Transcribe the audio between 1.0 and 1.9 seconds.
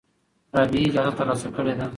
ترلاسه کړې ده.